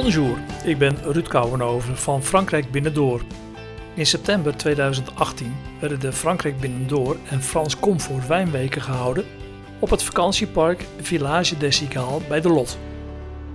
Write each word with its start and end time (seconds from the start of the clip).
Bonjour, 0.00 0.38
ik 0.64 0.78
ben 0.78 0.96
Ruud 1.02 1.28
Kouwenhoven 1.28 1.96
van 1.96 2.22
Frankrijk 2.22 2.70
Binnendoor. 2.70 3.22
In 3.94 4.06
september 4.06 4.56
2018 4.56 5.56
werden 5.80 6.00
de 6.00 6.12
Frankrijk 6.12 6.60
Binnendoor 6.60 7.16
en 7.28 7.42
Frans 7.42 7.80
Comfort 7.80 8.26
wijnweken 8.26 8.82
gehouden 8.82 9.24
op 9.78 9.90
het 9.90 10.02
vakantiepark 10.02 10.86
Village 11.00 11.56
des 11.56 11.76
Cigales 11.76 12.26
bij 12.26 12.40
de 12.40 12.48
Lot. 12.48 12.78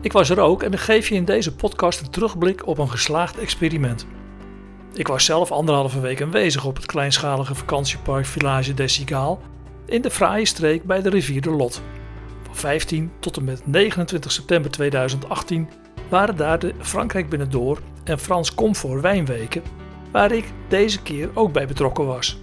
Ik 0.02 0.12
was 0.12 0.30
er 0.30 0.40
ook 0.40 0.64
en 0.64 0.74
ik 0.74 0.80
geef 0.80 1.10
je 1.10 1.16
in 1.16 1.26
deze 1.26 1.56
podcast 1.56 2.02
een 2.02 2.10
terugblik 2.10 2.68
op 2.68 2.78
een 2.78 2.90
geslaagd 2.90 3.38
experiment. 3.38 4.06
Ik 4.94 5.08
was 5.08 5.26
zelf 5.26 5.52
anderhalve 5.52 6.00
week 6.00 6.22
aanwezig 6.22 6.66
op 6.66 6.76
het 6.76 6.86
kleinschalige 6.86 7.56
vakantiepark 7.56 8.26
Village 8.26 8.74
des 8.74 8.94
Cigales 8.94 9.38
in 9.86 10.02
de 10.02 10.12
fraaie 10.12 10.46
streek 10.46 10.84
bij 10.84 11.02
de 11.02 11.10
rivier 11.10 11.42
de 11.42 11.52
Lot. 11.52 11.82
Van 12.44 12.56
15 12.56 13.12
tot 13.20 13.38
en 13.38 13.44
met 13.44 13.68
29 13.68 14.32
september 14.32 14.72
2018 14.72 15.70
waren 16.10 16.36
daar 16.36 16.60
de 16.60 16.74
Frankrijk 16.80 17.30
Binnendoor 17.30 17.80
en 18.04 18.20
Frans 18.20 18.56
Comfort 18.56 19.02
wijnweken, 19.02 19.64
waar 20.12 20.32
ik 20.32 20.46
deze 20.68 21.02
keer 21.02 21.30
ook 21.34 21.52
bij 21.52 21.68
betrokken 21.68 22.06
was. 22.06 22.38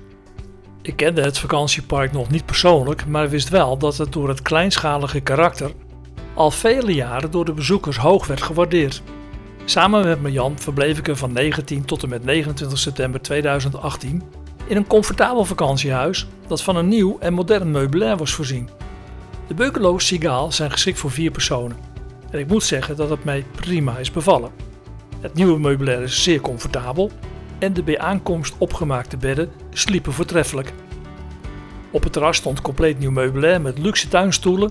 Ik 0.83 0.97
kende 0.97 1.23
het 1.23 1.38
vakantiepark 1.38 2.12
nog 2.12 2.30
niet 2.30 2.47
persoonlijk, 2.47 3.07
maar 3.07 3.29
wist 3.29 3.48
wel 3.48 3.79
dat 3.79 3.97
het 3.97 4.12
door 4.12 4.29
het 4.29 4.43
kleinschalige 4.43 5.21
karakter 5.21 5.73
al 6.35 6.51
vele 6.51 6.95
jaren 6.95 7.30
door 7.30 7.45
de 7.45 7.52
bezoekers 7.52 7.97
hoog 7.97 8.27
werd 8.27 8.43
gewaardeerd. 8.43 9.02
Samen 9.65 10.05
met 10.05 10.23
Marjan 10.23 10.59
verbleef 10.59 10.99
ik 10.99 11.09
er 11.09 11.16
van 11.16 11.33
19 11.33 11.85
tot 11.85 12.02
en 12.02 12.09
met 12.09 12.24
29 12.24 12.79
september 12.79 13.21
2018 13.21 14.23
in 14.66 14.77
een 14.77 14.87
comfortabel 14.87 15.45
vakantiehuis 15.45 16.27
dat 16.47 16.63
van 16.63 16.77
een 16.77 16.88
nieuw 16.88 17.16
en 17.21 17.33
modern 17.33 17.71
meubilair 17.71 18.16
was 18.16 18.33
voorzien. 18.33 18.69
De 19.47 19.55
bungalows 19.55 20.07
Sigaal 20.07 20.52
zijn 20.52 20.71
geschikt 20.71 20.99
voor 20.99 21.10
vier 21.10 21.30
personen. 21.30 21.91
En 22.33 22.39
ik 22.39 22.49
moet 22.49 22.63
zeggen 22.63 22.97
dat 22.97 23.11
het 23.11 23.25
mij 23.25 23.45
prima 23.57 23.99
is 23.99 24.11
bevallen. 24.11 24.51
Het 25.21 25.35
nieuwe 25.35 25.59
meubilair 25.59 26.02
is 26.02 26.23
zeer 26.23 26.41
comfortabel 26.41 27.11
en 27.59 27.73
de 27.73 27.83
bij 27.83 27.99
aankomst 27.99 28.55
opgemaakte 28.59 29.16
bedden 29.16 29.51
sliepen 29.71 30.13
voortreffelijk. 30.13 30.73
Op 31.91 32.02
het 32.02 32.13
terras 32.13 32.37
stond 32.37 32.61
compleet 32.61 32.99
nieuw 32.99 33.11
meubilair 33.11 33.61
met 33.61 33.79
luxe 33.79 34.09
tuinstoelen, 34.09 34.71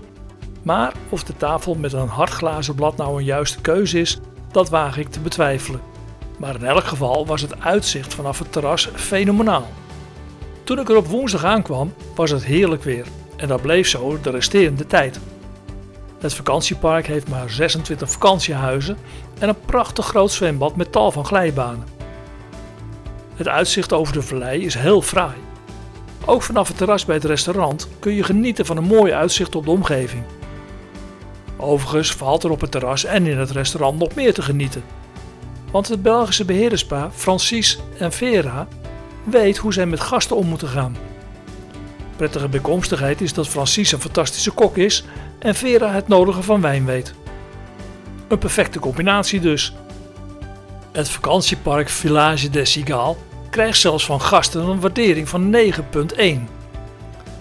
maar 0.62 0.92
of 1.08 1.24
de 1.24 1.36
tafel 1.36 1.74
met 1.74 1.92
een 1.92 2.08
hardglazen 2.08 2.74
blad 2.74 2.96
nou 2.96 3.18
een 3.18 3.24
juiste 3.24 3.60
keuze 3.60 4.00
is, 4.00 4.20
dat 4.50 4.68
waag 4.68 4.98
ik 4.98 5.08
te 5.08 5.20
betwijfelen. 5.20 5.80
Maar 6.38 6.54
in 6.54 6.64
elk 6.64 6.84
geval 6.84 7.26
was 7.26 7.40
het 7.40 7.60
uitzicht 7.60 8.14
vanaf 8.14 8.38
het 8.38 8.52
terras 8.52 8.88
fenomenaal. 8.94 9.68
Toen 10.64 10.78
ik 10.78 10.88
er 10.88 10.96
op 10.96 11.06
woensdag 11.06 11.44
aankwam, 11.44 11.94
was 12.14 12.30
het 12.30 12.44
heerlijk 12.44 12.82
weer 12.82 13.06
en 13.36 13.48
dat 13.48 13.62
bleef 13.62 13.88
zo 13.88 14.18
de 14.22 14.30
resterende 14.30 14.86
tijd. 14.86 15.20
Het 16.22 16.34
vakantiepark 16.34 17.06
heeft 17.06 17.28
maar 17.28 17.50
26 17.50 18.10
vakantiehuizen 18.10 18.96
en 19.38 19.48
een 19.48 19.60
prachtig 19.60 20.06
groot 20.06 20.32
zwembad 20.32 20.76
met 20.76 20.92
tal 20.92 21.10
van 21.10 21.24
glijbanen. 21.24 21.86
Het 23.34 23.48
uitzicht 23.48 23.92
over 23.92 24.12
de 24.12 24.22
vallei 24.22 24.64
is 24.64 24.74
heel 24.74 25.02
fraai. 25.02 25.36
Ook 26.24 26.42
vanaf 26.42 26.68
het 26.68 26.76
terras 26.76 27.04
bij 27.04 27.14
het 27.14 27.24
restaurant 27.24 27.88
kun 27.98 28.12
je 28.12 28.22
genieten 28.22 28.66
van 28.66 28.76
een 28.76 28.84
mooi 28.84 29.12
uitzicht 29.12 29.54
op 29.54 29.64
de 29.64 29.70
omgeving. 29.70 30.24
Overigens 31.56 32.12
valt 32.12 32.44
er 32.44 32.50
op 32.50 32.60
het 32.60 32.70
terras 32.70 33.04
en 33.04 33.26
in 33.26 33.38
het 33.38 33.50
restaurant 33.50 33.98
nog 33.98 34.14
meer 34.14 34.34
te 34.34 34.42
genieten. 34.42 34.82
Want 35.70 35.88
het 35.88 36.02
Belgische 36.02 36.44
beheerderspaar 36.44 37.10
Francis 37.14 37.78
en 37.98 38.12
Vera 38.12 38.68
weet 39.24 39.56
hoe 39.56 39.72
zij 39.72 39.86
met 39.86 40.00
gasten 40.00 40.36
om 40.36 40.46
moeten 40.46 40.68
gaan. 40.68 40.96
Prettige 42.16 42.48
bijkomstigheid 42.48 43.20
is 43.20 43.34
dat 43.34 43.48
Francis 43.48 43.92
een 43.92 44.00
fantastische 44.00 44.50
kok 44.50 44.76
is 44.76 45.04
en 45.42 45.54
Vera 45.54 45.90
het 45.92 46.08
nodige 46.08 46.42
van 46.42 46.60
wijn 46.60 46.84
weet. 46.84 47.14
Een 48.28 48.38
perfecte 48.38 48.78
combinatie 48.78 49.40
dus. 49.40 49.74
Het 50.92 51.08
vakantiepark 51.08 51.88
Village 51.88 52.50
des 52.50 52.72
Cigales 52.72 53.16
krijgt 53.50 53.78
zelfs 53.78 54.04
van 54.04 54.20
gasten 54.20 54.62
een 54.62 54.80
waardering 54.80 55.28
van 55.28 55.56
9,1. 55.56 56.26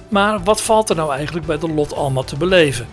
Maar 0.10 0.44
wat 0.44 0.62
valt 0.62 0.90
er 0.90 0.96
nou 0.96 1.14
eigenlijk 1.14 1.46
bij 1.46 1.58
de 1.58 1.70
lot 1.70 1.96
allemaal 1.96 2.24
te 2.24 2.38
beleven? 2.38 2.88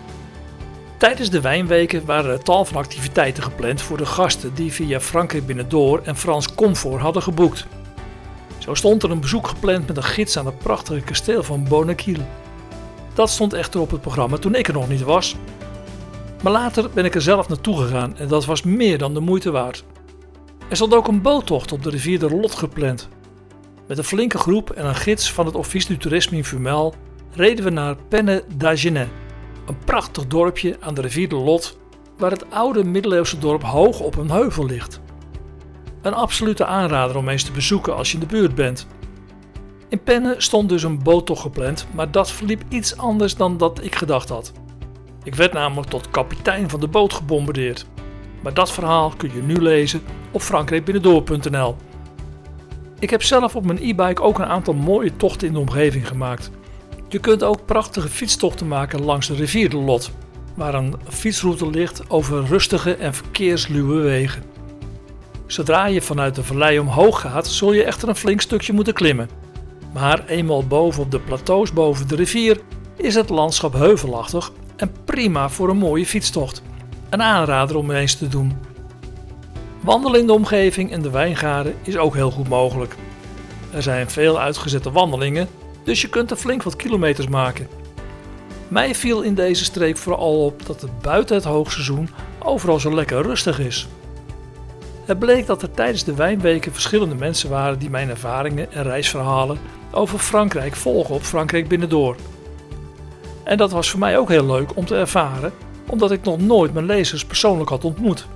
Tijdens 0.96 1.30
de 1.30 1.40
wijnweken 1.40 2.04
waren 2.04 2.30
er 2.30 2.42
tal 2.42 2.64
van 2.64 2.76
activiteiten 2.76 3.42
gepland 3.42 3.82
voor 3.82 3.96
de 3.96 4.06
gasten 4.06 4.54
die 4.54 4.72
via 4.72 5.00
Frankrijk 5.00 5.46
Binnendoor 5.46 6.00
en 6.04 6.16
Frans 6.16 6.54
Comfort 6.54 7.00
hadden 7.00 7.22
geboekt. 7.22 7.66
Zo 8.58 8.74
stond 8.74 9.02
er 9.02 9.10
een 9.10 9.20
bezoek 9.20 9.48
gepland 9.48 9.86
met 9.86 9.96
een 9.96 10.02
gids 10.02 10.38
aan 10.38 10.46
het 10.46 10.58
prachtige 10.58 11.00
kasteel 11.00 11.42
van 11.42 11.64
Bonnequille. 11.68 12.24
Dat 13.18 13.30
stond 13.30 13.52
echter 13.52 13.80
op 13.80 13.90
het 13.90 14.00
programma 14.00 14.36
toen 14.36 14.54
ik 14.54 14.68
er 14.68 14.72
nog 14.72 14.88
niet 14.88 15.02
was. 15.02 15.36
Maar 16.42 16.52
later 16.52 16.90
ben 16.90 17.04
ik 17.04 17.14
er 17.14 17.22
zelf 17.22 17.48
naartoe 17.48 17.76
gegaan 17.76 18.16
en 18.16 18.28
dat 18.28 18.44
was 18.44 18.62
meer 18.62 18.98
dan 18.98 19.14
de 19.14 19.20
moeite 19.20 19.50
waard. 19.50 19.84
Er 20.68 20.76
stond 20.76 20.94
ook 20.94 21.08
een 21.08 21.22
boottocht 21.22 21.72
op 21.72 21.82
de 21.82 21.90
rivier 21.90 22.18
de 22.18 22.30
Lot 22.30 22.54
gepland. 22.54 23.08
Met 23.86 23.98
een 23.98 24.04
flinke 24.04 24.38
groep 24.38 24.70
en 24.70 24.86
een 24.86 24.94
gids 24.94 25.32
van 25.32 25.46
het 25.46 25.54
Office 25.54 25.86
du 25.86 25.96
Tourisme 25.96 26.36
in 26.36 26.44
Fumel 26.44 26.94
reden 27.32 27.64
we 27.64 27.70
naar 27.70 27.96
Penne 28.08 28.44
d'Agenet, 28.56 29.08
een 29.66 29.78
prachtig 29.84 30.26
dorpje 30.26 30.76
aan 30.80 30.94
de 30.94 31.00
rivier 31.00 31.28
de 31.28 31.36
Lot, 31.36 31.78
waar 32.18 32.30
het 32.30 32.50
oude 32.50 32.84
middeleeuwse 32.84 33.38
dorp 33.38 33.62
hoog 33.62 34.00
op 34.00 34.16
een 34.16 34.30
heuvel 34.30 34.66
ligt. 34.66 35.00
Een 36.02 36.14
absolute 36.14 36.64
aanrader 36.64 37.16
om 37.16 37.28
eens 37.28 37.44
te 37.44 37.52
bezoeken 37.52 37.96
als 37.96 38.08
je 38.08 38.14
in 38.14 38.20
de 38.20 38.34
buurt 38.34 38.54
bent. 38.54 38.86
In 39.88 40.02
Penne 40.02 40.34
stond 40.38 40.68
dus 40.68 40.82
een 40.82 41.02
boottocht 41.02 41.40
gepland, 41.40 41.86
maar 41.94 42.10
dat 42.10 42.30
verliep 42.30 42.62
iets 42.68 42.96
anders 42.96 43.36
dan 43.36 43.56
dat 43.56 43.84
ik 43.84 43.94
gedacht 43.94 44.28
had. 44.28 44.52
Ik 45.22 45.34
werd 45.34 45.52
namelijk 45.52 45.90
tot 45.90 46.10
kapitein 46.10 46.70
van 46.70 46.80
de 46.80 46.88
boot 46.88 47.12
gebombardeerd. 47.12 47.86
Maar 48.42 48.54
dat 48.54 48.72
verhaal 48.72 49.12
kun 49.16 49.30
je 49.34 49.42
nu 49.42 49.54
lezen 49.54 50.02
op 50.30 50.40
frankrijkbinnendoor.nl. 50.40 51.76
Ik 52.98 53.10
heb 53.10 53.22
zelf 53.22 53.56
op 53.56 53.64
mijn 53.64 53.78
e-bike 53.82 54.22
ook 54.22 54.38
een 54.38 54.44
aantal 54.44 54.74
mooie 54.74 55.16
tochten 55.16 55.46
in 55.46 55.52
de 55.52 55.58
omgeving 55.58 56.08
gemaakt. 56.08 56.50
Je 57.08 57.18
kunt 57.18 57.42
ook 57.42 57.64
prachtige 57.64 58.08
fietstochten 58.08 58.68
maken 58.68 59.04
langs 59.04 59.26
de 59.26 59.34
rivier 59.34 59.70
de 59.70 59.76
Lot, 59.76 60.10
waar 60.54 60.74
een 60.74 60.94
fietsroute 61.08 61.70
ligt 61.70 62.10
over 62.10 62.44
rustige 62.44 62.94
en 62.94 63.14
verkeersluwe 63.14 64.00
wegen. 64.00 64.42
Zodra 65.46 65.86
je 65.86 66.02
vanuit 66.02 66.34
de 66.34 66.44
vallei 66.44 66.78
omhoog 66.78 67.20
gaat, 67.20 67.46
zul 67.46 67.72
je 67.72 67.84
echter 67.84 68.08
een 68.08 68.16
flink 68.16 68.40
stukje 68.40 68.72
moeten 68.72 68.94
klimmen. 68.94 69.28
Maar 69.92 70.26
eenmaal 70.26 70.66
boven 70.66 71.02
op 71.02 71.10
de 71.10 71.20
plateaus 71.20 71.72
boven 71.72 72.08
de 72.08 72.16
rivier 72.16 72.60
is 72.96 73.14
het 73.14 73.28
landschap 73.28 73.72
heuvelachtig 73.72 74.52
en 74.76 74.92
prima 75.04 75.48
voor 75.48 75.68
een 75.68 75.76
mooie 75.76 76.06
fietstocht. 76.06 76.62
Een 77.08 77.22
aanrader 77.22 77.76
om 77.76 77.90
eens 77.90 78.14
te 78.14 78.28
doen. 78.28 78.52
Wandelen 79.80 80.20
in 80.20 80.26
de 80.26 80.32
omgeving 80.32 80.92
en 80.92 81.02
de 81.02 81.10
wijngaarden 81.10 81.74
is 81.82 81.96
ook 81.96 82.14
heel 82.14 82.30
goed 82.30 82.48
mogelijk. 82.48 82.96
Er 83.72 83.82
zijn 83.82 84.10
veel 84.10 84.40
uitgezette 84.40 84.90
wandelingen, 84.90 85.48
dus 85.84 86.00
je 86.00 86.08
kunt 86.08 86.30
er 86.30 86.36
flink 86.36 86.62
wat 86.62 86.76
kilometers 86.76 87.28
maken. 87.28 87.68
Mij 88.68 88.94
viel 88.94 89.22
in 89.22 89.34
deze 89.34 89.64
streek 89.64 89.96
vooral 89.96 90.44
op 90.44 90.66
dat 90.66 90.80
het 90.80 91.00
buiten 91.00 91.36
het 91.36 91.44
hoogseizoen 91.44 92.08
overal 92.38 92.80
zo 92.80 92.94
lekker 92.94 93.22
rustig 93.22 93.58
is. 93.58 93.88
Het 95.08 95.18
bleek 95.18 95.46
dat 95.46 95.62
er 95.62 95.70
tijdens 95.70 96.04
de 96.04 96.14
wijnweken 96.14 96.72
verschillende 96.72 97.14
mensen 97.14 97.50
waren 97.50 97.78
die 97.78 97.90
mijn 97.90 98.08
ervaringen 98.08 98.72
en 98.72 98.82
reisverhalen 98.82 99.58
over 99.90 100.18
Frankrijk 100.18 100.76
volgen 100.76 101.14
op 101.14 101.22
Frankrijk 101.22 101.68
Binnendoor. 101.68 102.16
En 103.42 103.56
dat 103.56 103.72
was 103.72 103.90
voor 103.90 103.98
mij 103.98 104.18
ook 104.18 104.28
heel 104.28 104.46
leuk 104.46 104.76
om 104.76 104.84
te 104.84 104.96
ervaren, 104.96 105.52
omdat 105.86 106.10
ik 106.10 106.24
nog 106.24 106.40
nooit 106.40 106.72
mijn 106.72 106.86
lezers 106.86 107.24
persoonlijk 107.24 107.70
had 107.70 107.84
ontmoet. 107.84 108.26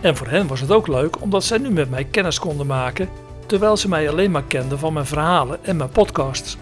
En 0.00 0.16
voor 0.16 0.26
hen 0.26 0.46
was 0.46 0.60
het 0.60 0.70
ook 0.70 0.88
leuk 0.88 1.20
omdat 1.22 1.44
zij 1.44 1.58
nu 1.58 1.70
met 1.70 1.90
mij 1.90 2.04
kennis 2.04 2.38
konden 2.38 2.66
maken, 2.66 3.08
terwijl 3.46 3.76
ze 3.76 3.88
mij 3.88 4.10
alleen 4.10 4.30
maar 4.30 4.44
kenden 4.48 4.78
van 4.78 4.92
mijn 4.92 5.06
verhalen 5.06 5.64
en 5.64 5.76
mijn 5.76 5.90
podcasts. 5.90 6.56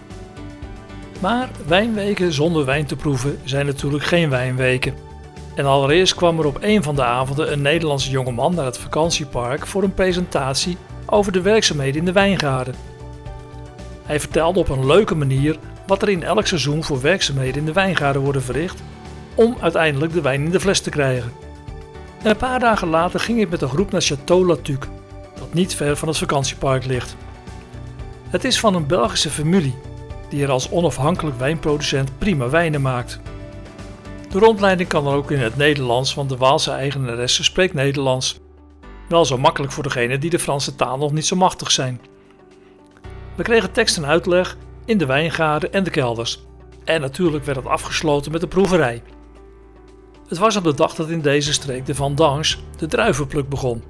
Maar 1.19 1.49
wijnweken 1.67 2.33
zonder 2.33 2.65
wijn 2.65 2.85
te 2.85 2.95
proeven 2.95 3.39
zijn 3.43 3.65
natuurlijk 3.65 4.03
geen 4.03 4.29
wijnweken. 4.29 5.10
En 5.55 5.65
allereerst 5.65 6.15
kwam 6.15 6.39
er 6.39 6.45
op 6.45 6.57
een 6.61 6.83
van 6.83 6.95
de 6.95 7.03
avonden 7.03 7.51
een 7.51 7.61
Nederlandse 7.61 8.09
jongeman 8.09 8.55
naar 8.55 8.65
het 8.65 8.77
vakantiepark 8.77 9.67
voor 9.67 9.83
een 9.83 9.93
presentatie 9.93 10.77
over 11.05 11.31
de 11.31 11.41
werkzaamheden 11.41 11.99
in 11.99 12.05
de 12.05 12.11
wijngaarden. 12.11 12.75
Hij 14.05 14.19
vertelde 14.19 14.59
op 14.59 14.69
een 14.69 14.85
leuke 14.85 15.15
manier 15.15 15.57
wat 15.87 16.01
er 16.01 16.09
in 16.09 16.23
elk 16.23 16.47
seizoen 16.47 16.83
voor 16.83 17.01
werkzaamheden 17.01 17.59
in 17.59 17.65
de 17.65 17.73
wijngaarden 17.73 18.21
worden 18.21 18.43
verricht 18.43 18.83
om 19.35 19.57
uiteindelijk 19.61 20.13
de 20.13 20.21
wijn 20.21 20.45
in 20.45 20.51
de 20.51 20.59
fles 20.59 20.79
te 20.79 20.89
krijgen. 20.89 21.31
En 22.23 22.29
een 22.29 22.37
paar 22.37 22.59
dagen 22.59 22.87
later 22.87 23.19
ging 23.19 23.39
ik 23.39 23.49
met 23.49 23.61
een 23.61 23.69
groep 23.69 23.91
naar 23.91 24.03
Château 24.11 24.45
Latuc, 24.45 24.87
dat 25.35 25.53
niet 25.53 25.75
ver 25.75 25.97
van 25.97 26.07
het 26.07 26.17
vakantiepark 26.17 26.85
ligt. 26.85 27.15
Het 28.29 28.43
is 28.43 28.59
van 28.59 28.75
een 28.75 28.87
Belgische 28.87 29.29
familie 29.29 29.75
die 30.29 30.43
er 30.43 30.49
als 30.49 30.69
onafhankelijk 30.69 31.37
wijnproducent 31.37 32.17
prima 32.17 32.49
wijnen 32.49 32.81
maakt. 32.81 33.19
De 34.31 34.39
rondleiding 34.39 34.89
kan 34.89 35.03
dan 35.03 35.13
ook 35.13 35.31
in 35.31 35.39
het 35.39 35.57
Nederlands, 35.57 36.13
want 36.13 36.29
de 36.29 36.37
Waalse 36.37 36.71
eigenaresse 36.71 37.43
spreekt 37.43 37.73
Nederlands. 37.73 38.39
Wel 39.07 39.25
zo 39.25 39.37
makkelijk 39.37 39.73
voor 39.73 39.83
degenen 39.83 40.19
die 40.19 40.29
de 40.29 40.39
Franse 40.39 40.75
taal 40.75 40.97
nog 40.97 41.11
niet 41.11 41.25
zo 41.25 41.35
machtig 41.35 41.71
zijn. 41.71 42.01
We 43.35 43.43
kregen 43.43 43.71
tekst 43.71 43.97
en 43.97 44.05
uitleg 44.05 44.57
in 44.85 44.97
de 44.97 45.05
wijngaarden 45.05 45.73
en 45.73 45.83
de 45.83 45.89
kelders. 45.89 46.43
En 46.83 47.01
natuurlijk 47.01 47.45
werd 47.45 47.57
het 47.57 47.67
afgesloten 47.67 48.31
met 48.31 48.41
de 48.41 48.47
proeverij. 48.47 49.03
Het 50.27 50.37
was 50.37 50.55
op 50.55 50.63
de 50.63 50.73
dag 50.73 50.95
dat 50.95 51.09
in 51.09 51.21
deze 51.21 51.53
streek 51.53 51.85
de 51.85 51.93
vendange, 51.93 52.55
de 52.77 52.87
druivenpluk, 52.87 53.49
begon. 53.49 53.83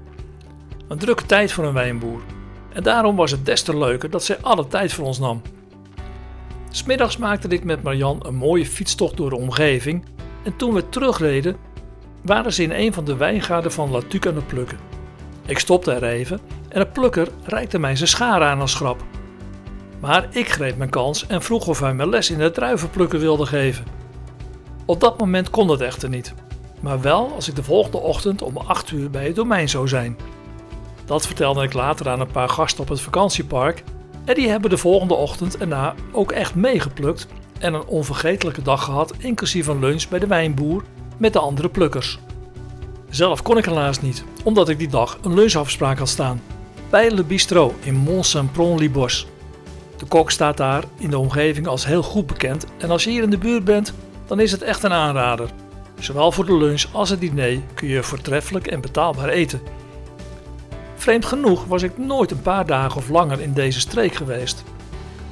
Een 0.88 0.98
drukke 0.98 1.26
tijd 1.26 1.52
voor 1.52 1.66
een 1.66 1.74
wijnboer. 1.74 2.22
En 2.74 2.84
daarom 2.84 3.16
was 3.16 3.32
het 3.32 3.46
des 3.46 3.62
te 3.62 3.78
leuker 3.78 4.10
dat 4.10 4.24
zij 4.24 4.38
alle 4.42 4.68
tijd 4.68 4.94
voor 4.94 5.06
ons 5.06 5.20
nam. 5.20 5.42
Smiddags 6.70 7.18
maakte 7.18 7.48
ik 7.48 7.64
met 7.64 7.84
Marjan 7.84 8.26
een 8.26 8.36
mooie 8.36 8.66
fietstocht 8.66 9.18
door 9.18 9.30
de 9.30 9.36
omgeving 9.36 10.04
en 10.44 10.56
toen 10.56 10.74
we 10.74 10.90
terugreden 10.90 11.56
waren 12.22 12.54
ze 12.54 12.64
in 12.64 12.72
een 12.72 12.94
van 12.94 13.06
de 13.06 13.16
wijngaarden 13.16 13.72
van 13.72 13.92
Latuc 13.92 14.28
aan 14.28 14.36
het 14.36 14.48
plukken. 14.48 14.78
Ik 15.46 15.60
stopte 15.60 15.92
er 15.92 16.04
even 16.04 16.40
en 16.68 16.80
de 16.80 16.88
plukker 16.88 17.28
reikte 17.44 17.80
mij 17.80 17.96
zijn 17.96 18.10
schaar 18.10 18.44
aan 18.44 18.62
als 18.62 18.76
grap. 18.76 19.04
Maar 20.00 20.28
ik 20.30 20.50
greep 20.50 20.78
mijn 20.78 20.90
kans 20.90 21.28
en 21.28 21.42
vroeg 21.42 21.68
of 21.68 21.80
hij 21.80 21.94
me 21.94 22.08
les 22.08 22.30
in 22.30 22.40
het 22.40 22.54
druivenplukken 22.54 23.20
wilde 23.20 23.46
geven. 23.46 23.86
Op 24.86 25.00
dat 25.00 25.20
moment 25.20 25.50
kon 25.50 25.68
dat 25.68 25.82
echter 25.82 26.10
niet, 26.10 26.34
maar 26.80 27.02
wel 27.02 27.32
als 27.36 27.48
ik 27.48 27.56
de 27.56 27.64
volgende 27.64 27.98
ochtend 27.98 28.42
om 28.42 28.58
8 28.58 28.92
uur 28.92 29.10
bij 29.10 29.26
het 29.26 29.36
domein 29.36 29.70
zou 29.70 29.88
zijn. 29.88 30.18
Dat 31.06 31.26
vertelde 31.26 31.64
ik 31.64 31.74
later 31.74 32.10
aan 32.10 32.20
een 32.20 32.32
paar 32.32 32.50
gasten 32.50 32.82
op 32.82 32.90
het 32.90 33.02
vakantiepark 33.02 33.84
en 34.26 34.36
die 34.36 34.50
hebben 34.50 34.70
de 34.70 34.78
volgende 34.78 35.14
ochtend 35.14 35.58
erna 35.58 35.96
ook 36.12 36.32
echt 36.32 36.56
meegeplukt 36.56 37.28
en 37.62 37.74
een 37.74 37.86
onvergetelijke 37.86 38.62
dag 38.62 38.84
gehad, 38.84 39.14
inclusief 39.18 39.68
een 39.68 39.80
lunch 39.80 40.08
bij 40.08 40.20
de 40.20 40.28
wijnboer 40.28 40.84
met 41.18 41.34
de 41.34 41.40
andere 41.40 41.70
plukkers. 41.70 42.20
Zelf 43.10 43.42
kon 43.42 43.58
ik 43.58 43.66
helaas 43.66 44.02
niet, 44.02 44.24
omdat 44.44 44.70
ik 44.70 44.78
die 44.78 44.88
dag 44.88 45.18
een 45.22 45.34
lunchafspraak 45.34 45.98
had 45.98 46.10
staan. 46.10 46.42
Bij 46.90 47.12
Le 47.12 47.24
Bistrot 47.24 47.74
in 47.84 47.96
Mont-Saint-Pron-Libos. 47.96 49.28
De 49.98 50.06
kok 50.06 50.32
staat 50.32 50.58
daar 50.58 50.84
in 50.98 51.10
de 51.10 51.18
omgeving 51.18 51.68
als 51.68 51.86
heel 51.86 52.04
goed 52.04 52.28
bekend 52.28 52.66
en 52.78 52.90
als 52.90 53.04
je 53.04 53.10
hier 53.10 53.24
in 53.24 53.30
de 53.30 53.38
buurt 53.38 53.64
bent, 53.64 53.94
dan 54.28 54.40
is 54.40 54.52
het 54.52 54.62
echt 54.62 54.84
een 54.84 54.94
aanrader. 54.94 55.50
Zowel 56.00 56.32
voor 56.32 56.46
de 56.46 56.58
lunch 56.58 56.86
als 56.92 57.10
het 57.10 57.20
diner 57.20 57.60
kun 57.74 57.88
je 57.88 58.04
voortreffelijk 58.04 58.68
en 58.68 58.82
betaalbaar 58.82 59.30
eten. 59.30 59.62
Vreemd 60.96 61.26
genoeg 61.26 61.66
was 61.66 61.82
ik 61.82 61.98
nooit 61.98 62.32
een 62.32 62.42
paar 62.42 62.66
dagen 62.66 62.98
of 62.98 63.10
langer 63.10 63.42
in 63.42 63.54
deze 63.54 63.80
streek 63.80 64.14
geweest. 64.14 64.64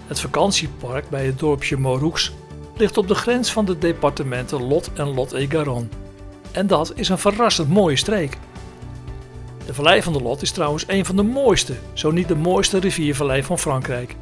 Het 0.09 0.19
vakantiepark 0.19 1.09
bij 1.09 1.25
het 1.25 1.39
dorpje 1.39 1.77
Moroux 1.77 2.31
ligt 2.75 2.97
op 2.97 3.07
de 3.07 3.15
grens 3.15 3.51
van 3.51 3.65
de 3.65 3.77
departementen 3.77 4.63
Lot 4.63 4.89
en 4.93 5.13
Lot-et-Garonne. 5.13 5.87
En 6.51 6.67
dat 6.67 6.91
is 6.95 7.09
een 7.09 7.17
verrassend 7.17 7.69
mooie 7.69 7.95
streek. 7.95 8.37
De 9.65 9.73
vallei 9.73 10.03
van 10.03 10.13
de 10.13 10.21
Lot 10.21 10.41
is 10.41 10.51
trouwens 10.51 10.83
een 10.87 11.05
van 11.05 11.15
de 11.15 11.23
mooiste, 11.23 11.73
zo 11.93 12.11
niet 12.11 12.27
de 12.27 12.35
mooiste 12.35 12.77
riviervallei 12.77 13.43
van 13.43 13.59
Frankrijk. 13.59 14.15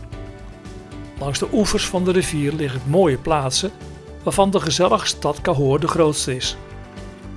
Langs 1.19 1.39
de 1.39 1.48
oevers 1.51 1.86
van 1.86 2.04
de 2.04 2.12
rivier 2.12 2.54
liggen 2.54 2.81
mooie 2.86 3.18
plaatsen, 3.18 3.72
waarvan 4.24 4.51
de 4.51 4.60
gezellige 4.60 5.07
stad 5.07 5.42
Cahors 5.42 5.81
de 5.81 5.88
grootste 5.88 6.36
is. 6.36 6.57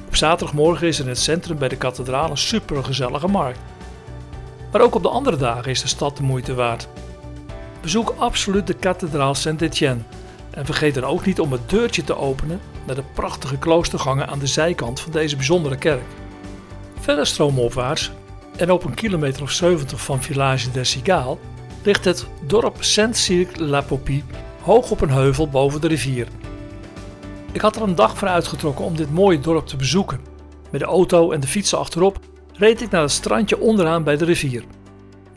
Op 0.07 0.17
zaterdagmorgen 0.17 0.87
is 0.87 0.99
er 0.99 1.05
in 1.05 1.11
het 1.11 1.19
centrum 1.19 1.59
bij 1.59 1.69
de 1.69 1.77
kathedraal 1.77 2.31
een 2.31 2.39
supergezellige 2.39 3.29
markt. 3.29 3.59
Maar 4.73 4.81
ook 4.81 4.95
op 4.95 5.03
de 5.03 5.09
andere 5.09 5.37
dagen 5.37 5.71
is 5.71 5.83
de 5.83 5.89
stad 5.89 6.17
de 6.17 6.23
moeite 6.23 6.55
waard. 6.55 6.89
Bezoek 7.81 8.15
absoluut 8.19 8.67
de 8.67 8.75
kathedraal 8.75 9.35
Saint-Étienne 9.35 10.03
en 10.51 10.65
vergeet 10.65 10.95
dan 10.95 11.05
ook 11.05 11.27
niet 11.27 11.41
om 11.41 11.53
het 11.53 11.71
deurtje 11.71 12.05
te 12.05 12.17
openen 12.17 12.61
naar 12.87 12.95
de 12.95 13.05
prachtige 13.15 13.59
kloostergangen 13.59 14.29
aan 14.29 14.39
de 14.39 14.47
zijkant 14.47 15.01
van 15.01 15.13
deze 15.13 15.37
bijzondere 15.37 15.77
kerk. 15.77 16.05
Verder 17.01 17.27
stroomopwaarts 17.27 18.11
en 18.57 18.71
op 18.71 18.85
een 18.85 18.95
kilometer 18.95 19.43
of 19.43 19.51
70 19.51 20.01
van 20.01 20.23
Village 20.23 20.71
des 20.71 20.91
Cigales 20.91 21.39
ligt 21.83 22.05
het 22.05 22.27
dorp 22.47 22.77
Saint-Cirque-la-Popie 22.81 24.25
hoog 24.63 24.91
op 24.91 25.01
een 25.01 25.11
heuvel 25.11 25.49
boven 25.49 25.81
de 25.81 25.89
rivier. 25.89 26.29
Ik 27.53 27.61
had 27.61 27.77
er 27.77 27.83
een 27.83 27.95
dag 27.95 28.19
voor 28.19 28.29
uitgetrokken 28.29 28.85
om 28.85 28.97
dit 28.97 29.11
mooie 29.13 29.41
dorp 29.41 29.67
te 29.67 29.77
bezoeken. 29.77 30.21
Met 30.71 30.81
de 30.81 30.87
auto 30.87 31.31
en 31.31 31.41
de 31.41 31.47
fietsen 31.47 31.79
achterop 31.79 32.19
reed 32.53 32.81
ik 32.81 32.91
naar 32.91 33.03
het 33.03 33.11
strandje 33.11 33.61
onderaan 33.61 34.05
bij 34.05 34.17
de 34.17 34.25
rivier. 34.25 34.65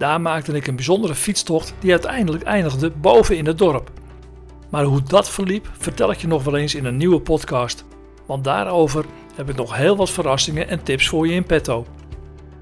Daar 0.03 0.21
maakte 0.21 0.51
ik 0.51 0.67
een 0.67 0.75
bijzondere 0.75 1.15
fietstocht 1.15 1.73
die 1.79 1.91
uiteindelijk 1.91 2.44
eindigde 2.44 2.89
boven 2.89 3.38
in 3.38 3.45
het 3.45 3.57
dorp. 3.57 3.91
Maar 4.69 4.83
hoe 4.83 5.03
dat 5.03 5.29
verliep, 5.29 5.69
vertel 5.77 6.11
ik 6.11 6.17
je 6.17 6.27
nog 6.27 6.44
wel 6.44 6.57
eens 6.57 6.75
in 6.75 6.85
een 6.85 6.97
nieuwe 6.97 7.19
podcast. 7.19 7.85
Want 8.25 8.44
daarover 8.44 9.05
heb 9.35 9.50
ik 9.50 9.55
nog 9.55 9.75
heel 9.75 9.95
wat 9.95 10.09
verrassingen 10.09 10.67
en 10.67 10.83
tips 10.83 11.07
voor 11.07 11.27
je 11.27 11.33
in 11.33 11.44
petto. 11.44 11.85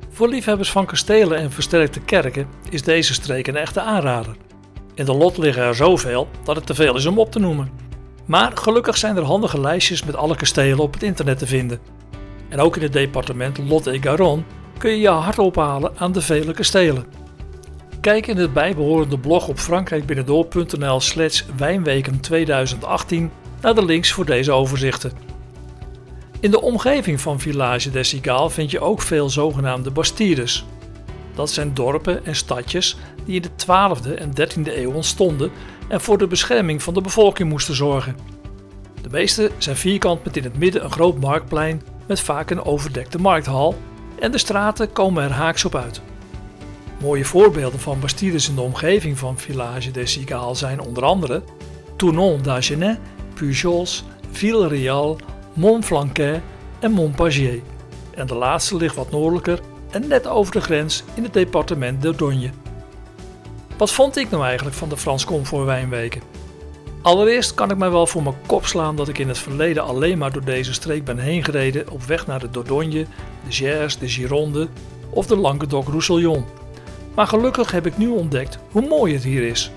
Voor 0.10 0.28
liefhebbers 0.28 0.72
van 0.72 0.86
kastelen 0.86 1.38
en 1.38 1.52
versterkte 1.52 2.00
kerken 2.00 2.48
is 2.70 2.84
deze 2.84 3.14
streek 3.14 3.48
een 3.48 3.56
echte 3.56 3.82
aanrader. 3.82 4.36
In 4.94 5.06
de 5.06 5.14
lot 5.14 5.38
liggen 5.38 5.64
er 5.64 5.76
zoveel 5.76 6.28
dat 6.44 6.56
het 6.56 6.66
te 6.66 6.76
veel 6.76 6.96
is 6.96 7.06
om 7.06 7.20
op 7.20 7.32
te 7.32 7.40
noemen. 7.40 7.72
Maar 8.26 8.52
gelukkig 8.58 8.98
zijn 8.98 9.18
er 9.18 9.24
handige 9.24 9.62
lijstjes 9.62 10.04
met 10.04 10.16
alle 10.16 10.36
kastelen 10.36 10.80
op 10.80 10.94
het 10.94 11.04
internet 11.04 11.38
te 11.38 11.48
vinden. 11.48 11.80
En 12.50 12.60
ook 12.60 12.76
in 12.76 12.82
het 12.82 12.94
departement 12.94 13.58
Lot 13.58 13.88
et 13.88 14.04
Garonne 14.04 14.44
kun 14.78 14.92
je 14.92 15.00
je 15.00 15.10
hart 15.10 15.40
ophalen 15.40 15.92
aan 15.98 16.12
de 16.12 16.22
vele 16.22 16.54
kastelen. 16.54 17.21
Kijk 18.02 18.28
in 18.28 18.38
het 18.38 18.54
bijbehorende 18.54 19.20
blog 19.20 19.48
op 19.48 19.60
frankrijkbinnendoor.nl 19.60 21.00
slash 21.00 21.44
wijnweken 21.58 22.20
2018 22.20 23.32
naar 23.62 23.76
de 23.76 23.86
links 23.86 24.12
voor 24.12 24.26
deze 24.26 24.52
overzichten. 24.52 25.12
In 26.40 26.52
de 26.52 26.62
omgeving 26.62 27.22
van 27.22 27.40
Village 27.40 27.90
des 27.90 28.10
Cigales 28.10 28.54
vind 28.54 28.72
je 28.72 28.80
ook 28.80 29.02
veel 29.02 29.30
zogenaamde 29.30 29.92
bastides. 29.92 30.66
Dat 31.36 31.50
zijn 31.50 31.74
dorpen 31.74 32.26
en 32.26 32.36
stadjes 32.36 32.98
die 33.26 33.36
in 33.36 33.42
de 33.42 33.50
12e 33.66 34.14
en 34.16 34.32
13e 34.32 34.78
eeuw 34.78 34.92
ontstonden 34.92 35.52
en 35.88 36.02
voor 36.02 36.18
de 36.18 36.28
bescherming 36.28 36.84
van 36.84 36.94
de 36.94 37.02
bevolking 37.02 37.50
moesten 37.50 37.76
zorgen. 37.76 38.16
De 39.02 39.10
meeste 39.10 39.52
zijn 39.58 39.76
vierkant 39.76 40.24
met 40.24 40.38
in 40.38 40.44
het 40.44 40.58
midden 40.58 40.84
een 40.84 40.92
groot 40.92 41.20
marktplein 41.20 41.82
met 42.08 42.20
vaak 42.20 42.50
een 42.50 42.66
overdekte 42.66 43.18
markthal 43.18 43.76
en 44.20 44.32
de 44.32 44.38
straten 44.38 44.92
komen 44.92 45.24
er 45.24 45.32
haaks 45.32 45.66
op 45.66 45.76
uit. 45.76 46.02
Mooie 47.02 47.26
voorbeelden 47.26 47.80
van 47.80 48.00
bastides 48.00 48.50
in 48.50 48.56
de 48.56 48.62
omgeving 48.62 49.18
van 49.18 49.38
Village 49.38 49.92
des 49.92 50.12
Cigales 50.12 50.60
zijn 50.60 50.82
onder 50.82 51.04
andere 51.04 51.44
Tournon 51.96 52.42
d'Agenais, 52.42 52.98
Pujols, 53.34 54.04
Villereal, 54.32 55.18
Montflanquet 55.54 56.42
en 56.80 56.92
Montpagier. 56.92 57.62
En 58.16 58.28
de 58.28 58.36
laatste 58.36 58.76
ligt 58.76 58.96
wat 58.96 59.12
noordelijker 59.12 59.60
en 59.92 60.08
net 60.08 60.28
over 60.28 60.54
de 60.54 60.62
grens 60.62 61.04
in 61.14 61.24
het 61.24 61.34
departement 61.34 62.02
Dordogne. 62.02 62.50
Wat 63.78 63.92
vond 63.92 64.18
ik 64.18 64.30
nou 64.30 64.44
eigenlijk 64.44 64.76
van 64.76 64.90
de 64.90 64.98
Frans 64.98 65.26
Comfort 65.26 65.66
Wijnweken? 65.66 66.22
Allereerst 67.02 67.54
kan 67.54 67.72
ik 67.72 67.78
mij 67.78 67.92
wel 67.92 68.08
voor 68.08 68.24
mijn 68.24 68.36
kop 68.46 68.66
slaan 68.66 68.96
dat 68.96 69.08
ik 69.08 69.18
in 69.18 69.28
het 69.28 69.38
verleden 69.38 69.84
alleen 69.84 70.18
maar 70.18 70.32
door 70.32 70.46
deze 70.46 70.74
streek 70.74 71.06
ben 71.06 71.18
heen 71.18 71.44
gereden 71.44 71.90
op 71.90 72.04
weg 72.04 72.28
naar 72.28 72.40
de 72.40 72.50
Dordogne, 72.50 73.06
de 73.46 73.52
Gers, 73.52 73.98
de 73.98 74.10
Gironde 74.10 74.68
of 75.10 75.26
de 75.26 75.38
Languedoc-Roussillon. 75.38 76.61
Maar 77.16 77.28
gelukkig 77.28 77.72
heb 77.72 77.86
ik 77.86 77.98
nu 77.98 78.08
ontdekt 78.08 78.58
hoe 78.72 78.88
mooi 78.88 79.14
het 79.14 79.24
hier 79.24 79.44
is. 79.44 79.72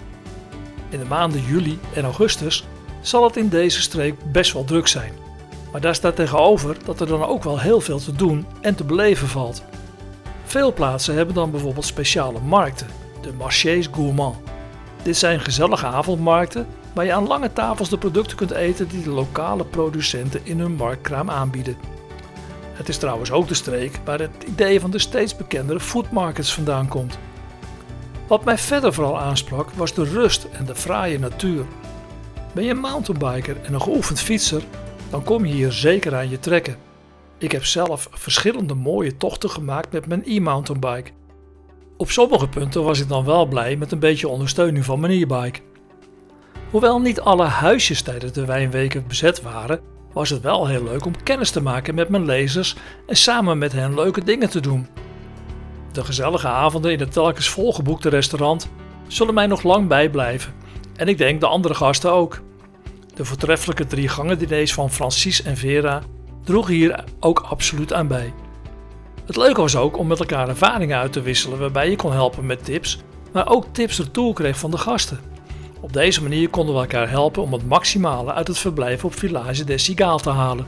In 0.89 0.99
de 0.99 1.05
maanden 1.05 1.43
juli 1.43 1.79
en 1.95 2.05
augustus 2.05 2.67
zal 3.01 3.25
het 3.25 3.37
in 3.37 3.49
deze 3.49 3.81
streek 3.81 4.33
best 4.33 4.53
wel 4.53 4.65
druk 4.65 4.87
zijn. 4.87 5.13
Maar 5.73 5.81
daar 5.81 5.95
staat 5.95 6.17
tegenover 6.17 6.77
dat 6.85 7.01
er 7.01 7.07
dan 7.07 7.25
ook 7.25 7.45
wel 7.45 7.61
heel 7.61 7.81
veel 7.81 7.99
te 7.99 8.13
doen 8.13 8.47
en 8.61 8.75
te 8.75 8.85
beleven 8.85 9.29
valt. 9.29 9.63
Veel 10.45 10.73
plaatsen 10.73 11.15
hebben 11.15 11.35
dan 11.35 11.51
bijvoorbeeld 11.51 11.85
speciale 11.85 12.41
markten, 12.41 12.87
de 13.21 13.33
marchés 13.33 13.89
gourmands. 13.93 14.39
Dit 15.03 15.17
zijn 15.17 15.41
gezellige 15.41 15.87
avondmarkten 15.87 16.67
waar 16.93 17.05
je 17.05 17.13
aan 17.13 17.27
lange 17.27 17.53
tafels 17.53 17.89
de 17.89 17.99
producten 17.99 18.37
kunt 18.37 18.51
eten 18.51 18.89
die 18.89 19.03
de 19.03 19.11
lokale 19.11 19.65
producenten 19.65 20.41
in 20.43 20.61
hun 20.61 20.75
marktkraam 20.75 21.31
aanbieden. 21.31 21.77
Het 22.75 22.89
is 22.89 22.99
trouwens 22.99 23.31
ook 23.31 23.49
de 23.49 23.55
streek 23.55 24.01
waar 24.05 24.19
het 24.19 24.45
idee 24.47 24.81
van 24.81 24.91
de 24.91 24.99
steeds 24.99 25.37
bekendere 25.37 25.81
foodmarkets 25.81 26.55
vandaan 26.55 26.89
komt. 26.89 27.19
Wat 28.27 28.45
mij 28.45 28.59
verder 28.59 28.93
vooral 28.93 29.21
aansprak 29.21 29.71
was 29.71 29.95
de 29.95 30.05
rust 30.05 30.47
en 30.53 30.65
de 30.65 30.75
fraaie 30.75 31.19
natuur. 31.19 31.65
Ben 32.53 32.65
je 32.65 32.71
een 32.71 32.79
mountainbiker 32.79 33.57
en 33.63 33.75
een 33.75 33.83
geoefend 33.83 34.21
fietser, 34.21 34.63
dan 35.11 35.25
kom 35.25 35.45
je 35.45 35.53
hier 35.53 35.73
zeker 35.73 36.15
aan 36.15 36.29
je 36.31 36.39
trekken. 36.39 36.77
Ik 37.39 37.53
heb 37.53 37.65
zelf 37.65 38.09
verschillende 38.11 38.75
mooie 38.75 39.17
tochten 39.17 39.51
gemaakt 39.51 39.93
met 39.93 40.07
mijn 40.07 40.23
e-mountainbike. 40.25 41.11
Op 41.97 42.11
sommige 42.11 42.49
punten 42.49 42.85
was 42.85 43.01
ik 43.01 43.09
dan 43.09 43.25
wel 43.25 43.47
blij 43.47 43.77
met 43.77 43.93
een 43.93 43.99
beetje 43.99 44.29
ondersteuning 44.29 44.85
van 44.85 45.01
mijn 45.01 45.13
e-bike. 45.13 45.61
Hoewel 46.71 47.01
niet 47.01 47.21
alle 47.21 47.45
huisjes 47.45 48.03
tijdens 48.03 48.33
de 48.33 48.45
wijnweken 48.45 49.05
bezet 49.07 49.43
waren, 49.43 49.81
was 50.15 50.31
het 50.31 50.43
wel 50.43 50.67
heel 50.67 50.85
leuk 50.85 51.05
om 51.05 51.23
kennis 51.23 51.51
te 51.51 51.63
maken 51.63 51.95
met 51.95 52.09
mijn 52.09 52.25
lezers 52.25 52.77
en 53.07 53.17
samen 53.17 53.59
met 53.59 53.73
hen 53.73 53.95
leuke 53.95 54.25
dingen 54.25 54.51
te 54.51 54.61
doen. 54.61 54.89
De 55.93 56.05
gezellige 56.05 56.49
avonden 56.49 56.93
in 56.93 57.01
het 57.01 57.13
telkens 57.13 57.49
volgeboekte 57.49 58.09
restaurant 58.09 58.69
zullen 59.07 59.35
mij 59.35 59.47
nog 59.47 59.63
lang 59.63 59.89
bijblijven 59.89 60.55
en 60.97 61.09
ik 61.09 61.19
denk 61.19 61.41
de 61.41 61.47
andere 61.47 61.75
gasten 61.75 62.13
ook. 62.13 62.43
De 63.15 63.25
voortreffelijke 63.25 63.87
drie 63.87 64.09
gangen 64.09 64.39
diners 64.39 64.75
van 64.75 64.91
Francis 64.91 65.43
en 65.43 65.57
Vera 65.57 66.03
droegen 66.45 66.75
hier 66.75 67.05
ook 67.21 67.41
absoluut 67.49 67.93
aan 67.93 68.09
bij. 68.09 68.33
Het 69.27 69.37
leuke 69.37 69.61
was 69.61 69.77
ook 69.77 69.99
om 69.99 70.07
met 70.07 70.19
elkaar 70.19 70.49
ervaringen 70.49 70.99
uit 70.99 71.13
te 71.13 71.23
wisselen 71.23 71.59
waarbij 71.59 71.91
je 71.91 71.97
kon 71.97 72.13
helpen 72.13 72.47
met 72.47 72.65
tips, 72.65 72.99
maar 73.33 73.49
ook 73.49 73.67
tips 73.73 73.99
ertoe 73.99 74.33
kreeg 74.33 74.59
van 74.59 74.71
de 74.71 74.79
gasten. 74.79 75.34
Op 75.85 75.93
deze 75.93 76.23
manier 76.23 76.49
konden 76.49 76.75
we 76.75 76.81
elkaar 76.81 77.11
helpen 77.11 77.43
om 77.43 77.53
het 77.53 77.69
maximale 77.69 78.33
uit 78.33 78.47
het 78.47 78.59
verblijf 78.59 79.05
op 79.05 79.15
Village 79.15 79.65
des 79.65 79.85
Cigales 79.85 80.23
te 80.23 80.31
halen. 80.31 80.67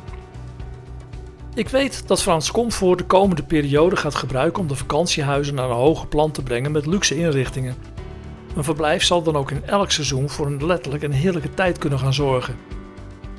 Ik 1.54 1.68
weet 1.68 2.08
dat 2.08 2.22
Frans 2.22 2.50
Comfort 2.50 2.98
de 2.98 3.04
komende 3.04 3.42
periode 3.42 3.96
gaat 3.96 4.14
gebruiken 4.14 4.62
om 4.62 4.68
de 4.68 4.74
vakantiehuizen 4.74 5.54
naar 5.54 5.70
een 5.70 5.76
hoger 5.76 6.06
plan 6.06 6.30
te 6.30 6.42
brengen 6.42 6.72
met 6.72 6.86
luxe 6.86 7.16
inrichtingen. 7.16 7.74
Een 8.56 8.64
verblijf 8.64 9.02
zal 9.02 9.22
dan 9.22 9.36
ook 9.36 9.50
in 9.50 9.64
elk 9.66 9.90
seizoen 9.90 10.28
voor 10.28 10.46
een 10.46 10.66
letterlijk 10.66 11.02
en 11.02 11.10
heerlijke 11.10 11.54
tijd 11.54 11.78
kunnen 11.78 11.98
gaan 11.98 12.14
zorgen. 12.14 12.56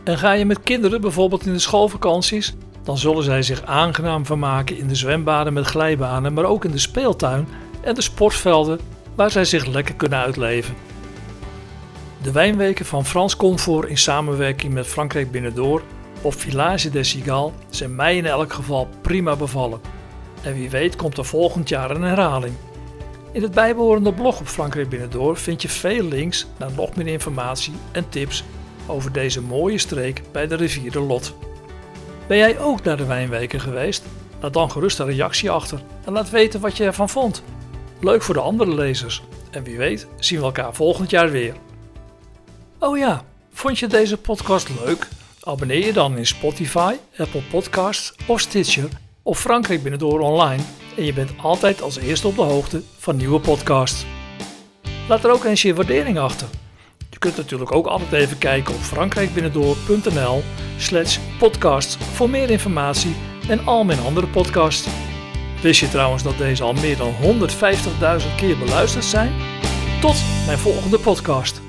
En 0.03 0.17
ga 0.17 0.31
je 0.31 0.45
met 0.45 0.63
kinderen 0.63 1.01
bijvoorbeeld 1.01 1.45
in 1.45 1.53
de 1.53 1.59
schoolvakanties, 1.59 2.53
dan 2.83 2.97
zullen 2.97 3.23
zij 3.23 3.41
zich 3.41 3.63
aangenaam 3.63 4.25
vermaken 4.25 4.77
in 4.77 4.87
de 4.87 4.95
zwembaden 4.95 5.53
met 5.53 5.65
glijbanen, 5.65 6.33
maar 6.33 6.45
ook 6.45 6.65
in 6.65 6.71
de 6.71 6.77
speeltuin 6.77 7.47
en 7.81 7.95
de 7.95 8.01
sportvelden 8.01 8.79
waar 9.15 9.31
zij 9.31 9.45
zich 9.45 9.65
lekker 9.65 9.95
kunnen 9.95 10.19
uitleven. 10.19 10.75
De 12.21 12.31
wijnweken 12.31 12.85
van 12.85 13.05
Frans 13.05 13.35
Comfort 13.35 13.89
in 13.89 13.97
samenwerking 13.97 14.73
met 14.73 14.87
Frankrijk 14.87 15.31
Binnendoor 15.31 15.81
of 16.21 16.35
Village 16.35 16.89
des 16.89 17.09
Cigales 17.09 17.51
zijn 17.69 17.95
mij 17.95 18.17
in 18.17 18.25
elk 18.25 18.53
geval 18.53 18.87
prima 19.01 19.35
bevallen. 19.35 19.79
En 20.41 20.53
wie 20.53 20.69
weet 20.69 20.95
komt 20.95 21.17
er 21.17 21.25
volgend 21.25 21.69
jaar 21.69 21.91
een 21.91 22.03
herhaling. 22.03 22.53
In 23.31 23.41
het 23.41 23.51
bijbehorende 23.51 24.13
blog 24.13 24.39
op 24.39 24.47
Frankrijk 24.47 24.89
Binnendoor 24.89 25.37
vind 25.37 25.61
je 25.61 25.69
veel 25.69 26.03
links 26.03 26.47
naar 26.57 26.71
nog 26.75 26.95
meer 26.95 27.07
informatie 27.07 27.73
en 27.91 28.09
tips 28.09 28.43
over 28.87 29.11
deze 29.11 29.41
mooie 29.41 29.77
streek 29.77 30.21
bij 30.31 30.47
de 30.47 30.55
rivier 30.55 30.91
de 30.91 30.99
Lot. 30.99 31.35
Ben 32.27 32.37
jij 32.37 32.59
ook 32.59 32.83
naar 32.83 32.97
de 32.97 33.05
wijnweken 33.05 33.59
geweest? 33.59 34.03
Laat 34.39 34.53
dan 34.53 34.71
gerust 34.71 34.99
een 34.99 35.05
reactie 35.05 35.51
achter 35.51 35.81
en 36.05 36.13
laat 36.13 36.29
weten 36.29 36.59
wat 36.59 36.77
je 36.77 36.83
ervan 36.83 37.09
vond. 37.09 37.43
Leuk 37.99 38.21
voor 38.21 38.33
de 38.33 38.41
andere 38.41 38.75
lezers. 38.75 39.23
En 39.51 39.63
wie 39.63 39.77
weet 39.77 40.07
zien 40.19 40.39
we 40.39 40.45
elkaar 40.45 40.73
volgend 40.73 41.09
jaar 41.09 41.31
weer. 41.31 41.53
Oh 42.79 42.97
ja, 42.97 43.23
vond 43.51 43.79
je 43.79 43.87
deze 43.87 44.17
podcast 44.17 44.69
leuk? 44.85 45.07
Abonneer 45.43 45.85
je 45.85 45.93
dan 45.93 46.17
in 46.17 46.25
Spotify, 46.25 46.95
Apple 47.17 47.41
Podcasts 47.41 48.13
of 48.27 48.39
Stitcher 48.39 48.89
of 49.23 49.39
Frankrijk 49.39 49.81
Binnendoor 49.81 50.19
online 50.19 50.63
en 50.97 51.05
je 51.05 51.13
bent 51.13 51.31
altijd 51.41 51.81
als 51.81 51.97
eerste 51.97 52.27
op 52.27 52.35
de 52.35 52.41
hoogte 52.41 52.81
van 52.97 53.15
nieuwe 53.15 53.39
podcasts. 53.39 54.05
Laat 55.07 55.23
er 55.23 55.31
ook 55.31 55.43
eens 55.43 55.61
je 55.61 55.73
waardering 55.73 56.19
achter. 56.19 56.47
Je 57.09 57.17
kunt 57.17 57.37
natuurlijk 57.37 57.71
ook 57.71 57.87
altijd 57.87 58.11
even 58.11 58.37
kijken 58.37 58.73
op 58.73 58.79
frankrijkbinnendoor.nl 58.79 60.43
slash 60.77 61.17
podcasts 61.39 61.97
voor 61.97 62.29
meer 62.29 62.49
informatie 62.49 63.15
en 63.49 63.65
al 63.65 63.83
mijn 63.83 63.99
andere 63.99 64.27
podcasts. 64.27 64.87
Wist 65.61 65.79
je 65.79 65.89
trouwens 65.89 66.23
dat 66.23 66.37
deze 66.37 66.63
al 66.63 66.73
meer 66.73 66.97
dan 66.97 67.13
150.000 67.21 68.35
keer 68.35 68.57
beluisterd 68.57 69.05
zijn? 69.05 69.33
Tot 70.01 70.15
mijn 70.45 70.57
volgende 70.57 70.99
podcast. 70.99 71.66